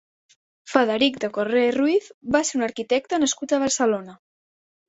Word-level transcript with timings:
Frederic 0.71 1.19
de 1.25 1.29
Correa 1.35 1.67
i 1.71 1.75
Ruiz 1.77 2.09
va 2.37 2.43
ser 2.49 2.57
un 2.61 2.69
arquitecte 2.71 3.23
nascut 3.25 3.55
a 3.55 3.61
Barcelona. 3.67 4.19